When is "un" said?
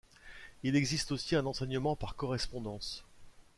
1.35-1.45